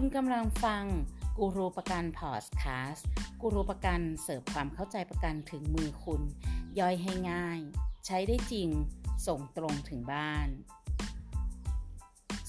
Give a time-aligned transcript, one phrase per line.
[0.00, 0.84] คุณกำลังฟัง
[1.38, 3.06] กูรูประกันพอดแคสต์
[3.40, 6.22] กูรูประกันเสิร์ฟความเข้าใจประกันถึงมือคุณ
[6.78, 7.60] ย่อยให้ง่าย
[8.06, 8.68] ใช้ได้จริง
[9.26, 10.48] ส่งตรงถึงบ้าน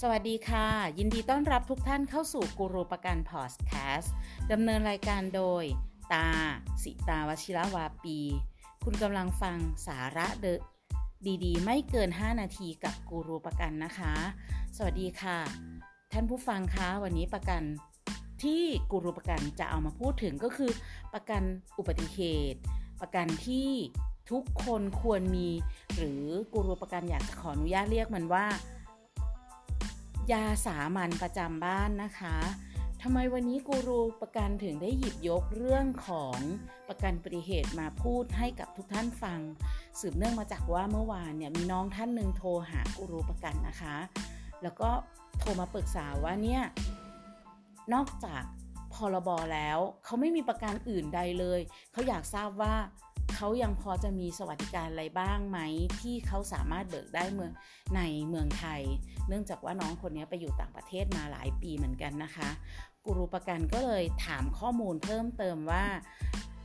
[0.01, 0.67] สวัสดีค่ะ
[0.97, 4.13] ยินดีต้อนรับทุกท่านเข้าสู่กูรูประกันพอดแคสต์
[4.51, 5.63] ดำเนินรายการโดย
[6.13, 6.29] ตา
[6.83, 8.19] สิตาวชิระวาปี
[8.83, 10.47] คุณกำลังฟังสาระเด
[11.45, 14.13] ดีๆ ไม่เกิน 5 นาทีกับกูรูประกันนะคะ
[14.75, 15.39] สวัสดีค่ะ
[16.13, 17.61] ท่านผู้ฟังคะวันนี้ประกัน
[18.43, 20.71] ที่กูรูประกันจะเอามาพูดถึงก็คือ
[21.13, 21.43] ประกัน
[21.77, 22.19] อุบัติเห
[22.53, 22.59] ตุ
[23.01, 23.69] ประกันที่
[24.31, 25.49] ทุกคนควรมี
[25.95, 26.23] หรือ
[26.53, 28.45] กูรูประกันอยากจะขออนุญาตเรียกมันว่า
[30.31, 32.37] ยาสามัญประจำบ้านนะคะ
[33.01, 36.37] ทำไมวันนี้กูรูประกันถึงได้หยิบยกเรื่องของ
[36.89, 39.39] ประกันอุบัติเหตุมาพูดให้กับทุกท่านฟัง
[39.99, 43.95] สืบเนื่องมาจากว่าเมื่อวานเนี่ยมีน้องท่านหนึ่งโทรหากูรูประกันนะคะ
[44.63, 44.89] แล้วก็
[45.39, 46.63] โทรมาปรึกษาว่าเนี่ย
[47.93, 48.43] นอกจาก
[48.93, 51.59] พรบแล้ว เขาไม่มีประกันอื่นใดเลย
[51.91, 52.75] เขาอยากทราบว่า
[53.35, 55.59] เขายังพอจะมีสวัสดิการอะไรบ้างไหม
[56.01, 57.51] ที่เขาสามารถเบิกได้เมือง
[57.95, 58.81] ในเมืองไทย
[59.27, 62.49] เนื่องจากว่าน้องคนนี้ไปอยู่ต่างประเทศมาหลายปีเหมือนกันนะคะ
[63.03, 65.85] กูรูประกันก็เลยถามข้อมูลเพิ่มเติมว่า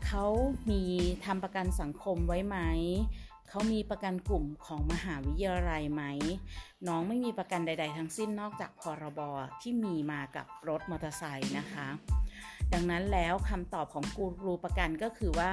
[0.06, 0.25] เขา
[0.70, 0.83] มี
[1.25, 2.59] ทำประกันสังคมไว้ไหม
[3.48, 6.03] เขามีประกันกลุ่มของมหาวิทยาลัยไหม
[6.89, 9.20] น้องไม่มีประกันใด ๆ ทั้งสิ้นนอกจากพรบ
[9.61, 11.89] ที่มีมากับรถมอเตอร์ไซค์นะคะ
[12.72, 15.50] ดังนั้นแล้วคำตอบของกูรูประกันก็คือว่า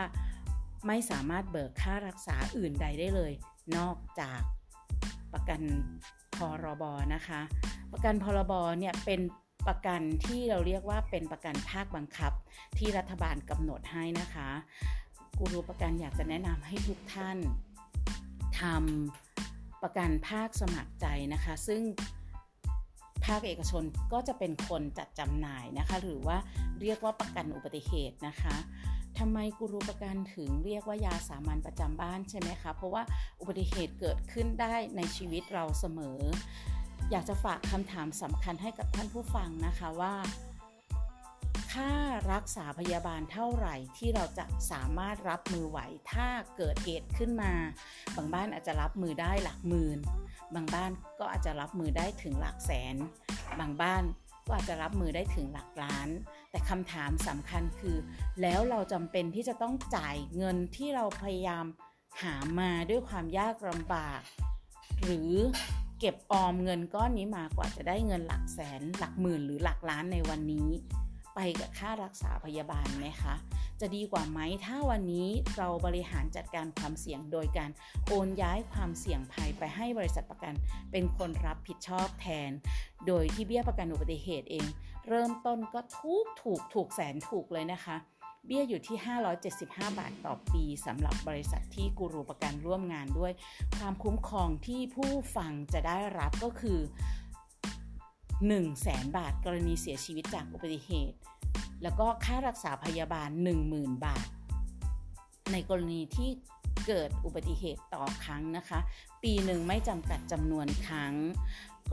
[0.88, 3.34] ไม่สามารถเบิกค่ารักษาอื่นใดได้เลย
[3.78, 4.42] นอกจาก
[5.34, 5.62] ประกัน
[6.38, 7.42] พรบนะคะ
[7.92, 9.22] ประกันพรบเนี่ยเป็น
[9.68, 12.32] ประกันที่เราเรียกว่าเป็นประกันภาคบังคับ
[12.78, 14.50] ที่รัฐบาลกำหนดให้นะคะ
[15.38, 17.38] กูรูประกันอยากจะแนะนำให้ทุกท่าน
[18.60, 21.82] ทำประกันภาคสมัครใจนะคะ ซึ่ง
[23.26, 26.38] ภาคเอกชนก็จะเป็นคนจัดจำหน่ายนะคะ หรือว่า
[26.82, 28.56] เรียกว่าประกันอุบัติเหตุนะคะ
[29.20, 33.04] ทำไมกูรูประกันถึงเรียกว่ายาสามัญประจำบ้านใช่ไหมคะ เพราะว่า
[33.40, 36.20] อุบัติเหตุเกิดขึ้นได้ในชีวิตเราเสมอ
[37.12, 40.14] อยากจะฝากคำถามสำคัญให้กับท่านผู้ฟังนะคะว่า
[41.74, 41.94] ค่า
[42.34, 45.80] รักษาพยาบาลเท่าไหร่ที่เราจะสามารถรับมือไหว
[46.12, 46.28] ถ้า
[46.58, 47.54] เกิดเหตุขึ้นมา
[48.16, 50.00] บางบ้านอาจจะรับมือได้หลักหมื่น
[50.56, 52.96] บางบ้านก็อาจจะรับมือได้ถึงหลักแสน
[53.60, 54.04] บางบ้าน
[54.48, 56.10] ก็อาจจะรับมือได้ถึงหลักล้าน
[56.52, 57.98] แต่คำถามสำคัญคือ
[58.42, 61.66] แล้วเราจำเป็นที่จะต้องจ่ายเงินที่เราพยายาม
[62.22, 64.22] หามาด้วยความยากลำบาก
[65.04, 65.32] หรือ
[66.00, 70.70] เก็บออมเงินก้อนนี้มากว่าจะได้เงินหลักแสน หลักหมื่นหรือหลักล้านในวันนี้
[71.36, 73.36] ไปกับค่ารักษาพยาบาลไหมคะ
[73.82, 77.70] จะดีกว่าไหมถ้าวันนี้เราบริหารจัดการความเสี่ยงโดยการ
[78.08, 80.54] โอนย้ายความเสี่ยงภัยไปให้บริษัทประกัน
[80.92, 82.52] เป็นคนรับผิดชอบแทน
[83.08, 84.66] โดยที่เบี้ยประกันอุบัติเหตุเอง
[85.08, 87.98] เริ่มต้นก็ถูกถูกถูกแสนถูกเลยนะคะ
[88.46, 88.98] เบี้ยอยู่ที่
[89.48, 93.32] 575 บาทต่อปีสำหรับบริษัทที่กูรูประกันร่วมงานด้วย
[93.78, 96.80] ความคุ้มครองที่ผู้ฟังจะได้รับก็คือ
[98.42, 101.18] 1 0 0 0 0แสนบาท กรณีเสียชีวิตจากอุบัติเหตุ
[101.84, 103.30] แล้วก็ค่ารักษาพยาบาล
[103.68, 104.28] 10,000 บาท
[105.52, 106.30] ในกรณีที่
[106.88, 108.80] เกิดอุบัติเหตุต่อครั้งนะคะ
[109.24, 111.14] ปีหนึ่งไม่จำกัดจำนวนครั้ง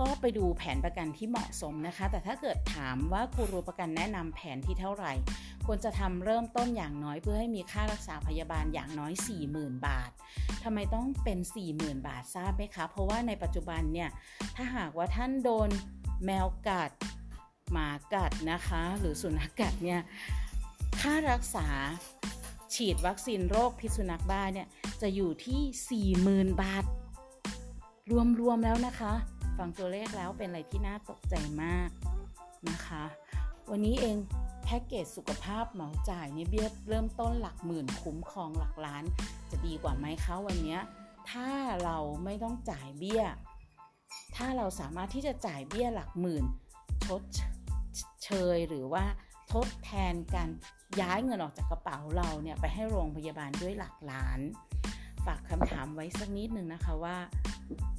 [0.00, 5.12] ก็ไปดูแผนประกันที่เหมาะสมนะคะ แต่ถ้าเกิดถามว่าครูประกันแนะนำแผนที่เท่าไหร่
[5.66, 9.12] ควรจะทำเริ่มต้นอย่างน้อยเพื่อให้มีค่ารักษาพยาบาลอย่างน้อย
[9.48, 10.10] 40,000 บาท
[10.64, 11.38] ทำไมต้องเป็น
[11.72, 14.10] 40,000 บาททราบไหมคะ เพราะว่าในปัจจุบันเนี่ย
[14.56, 15.68] ถ้าหากว่าท่านโดน
[16.24, 16.90] แมวกัด
[17.72, 20.00] หมากัดนะคะ หรือสุนัขกัดเนี่ย
[21.00, 21.66] ค่ารักษา
[22.74, 24.66] ฉีดวัคซีนโรคพิษสุนัขบ้าเนี่ย
[25.02, 26.12] จะอยู่ที่
[26.54, 26.84] 40,000 บาท
[28.40, 29.12] รวมๆแล้วนะคะ
[29.58, 31.88] ฟังตัวเลขแล้วเป็นอะไรที่น่าตกใจมาก
[32.68, 33.04] นะคะ
[33.70, 34.16] วันนี้เอง
[34.64, 39.04] แพ็กเกจสุขภาพเหมาจ่ายเนี่ยเบี้ยเริ่มต้นหลักหมื่นคุ้มครองหลักล้าน
[39.50, 40.78] จะดีกว่าไหมคะวันนี้
[41.30, 41.48] ถ้า
[41.84, 43.24] เราไม่ต้องจ่ายเบี้ย
[44.38, 46.44] ถ้าเราสามารถที่จะจ่ายเบี้ยหลักหมื่น
[47.06, 47.22] ชด
[48.24, 49.04] เชยหรือว่า
[49.52, 50.48] ทดแทนการ
[51.00, 54.40] ย้ายเงินออกจากกระเป๋าเราเนี่ยไปให้โรงพยาบาลด้วยหลักล้าน
[55.26, 57.16] ฝากคำถามไว้สักนิดหนึ่งนะคะว่า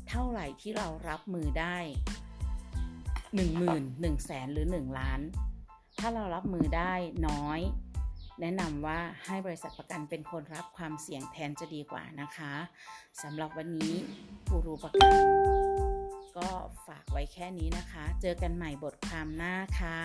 [0.10, 1.78] เท่าไหร่ที่เรารับมือได้
[3.36, 5.20] 1 0 0 0 0 1 0 0 0 0แสนหรือ 1 ล้าน
[6.00, 6.94] ถ้าเรารับมือได้
[7.28, 7.60] น้อย
[8.42, 12.54] แนะนำว่าให้บริษัทประกันเป็นคนรับความเสี่ยงแทนจะดีกว่านะคะ
[13.22, 13.94] สำหรับวันนี้
[14.50, 15.99] กูรูประกัน
[16.38, 16.48] ก็
[16.88, 20.00] ฝากไว้แค่นี้นะคะ เจอกันใหม่บทความหน้าค่ะ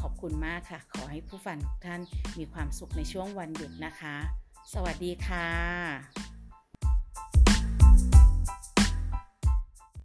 [0.00, 2.00] ขอบคุณมากค่ะ ขอให้ผู้ฟังทุกท่าน
[2.38, 4.16] มีความสุขในช่วงวันหยุดนะคะ
[4.72, 5.48] สวัสดีค่ะ